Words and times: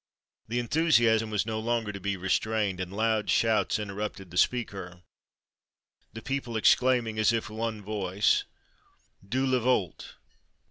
The 0.47 0.57
enthusiasm 0.57 1.29
was 1.29 1.45
no 1.45 1.59
longer 1.59 1.91
to 1.91 1.99
be 1.99 2.17
restrained, 2.17 2.79
and 2.79 2.91
loud 2.91 3.29
shouts 3.29 3.77
interrupted 3.77 4.31
the 4.31 4.37
speaker; 4.37 5.03
the 6.11 6.23
people 6.23 6.57
exclaiming 6.57 7.19
as 7.19 7.31
if 7.31 7.51
with 7.51 7.59
one 7.59 7.83
voice, 7.83 8.43
"_Dieu 9.23 9.47
le 9.47 9.59
veult! 9.59 10.15